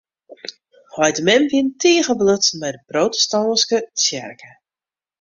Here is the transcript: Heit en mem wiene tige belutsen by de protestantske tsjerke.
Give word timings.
Heit 0.97 1.17
en 1.19 1.23
mem 1.27 1.43
wiene 1.51 1.73
tige 1.83 2.13
belutsen 2.19 2.59
by 2.61 2.69
de 2.75 2.81
protestantske 2.91 3.77
tsjerke. 3.99 4.51